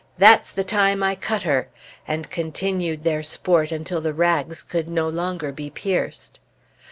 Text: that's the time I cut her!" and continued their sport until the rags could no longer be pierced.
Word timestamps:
that's 0.17 0.51
the 0.51 0.63
time 0.63 1.03
I 1.03 1.13
cut 1.13 1.43
her!" 1.43 1.67
and 2.07 2.31
continued 2.31 3.03
their 3.03 3.21
sport 3.21 3.71
until 3.71 4.01
the 4.01 4.15
rags 4.15 4.63
could 4.63 4.89
no 4.89 5.07
longer 5.07 5.51
be 5.51 5.69
pierced. 5.69 6.39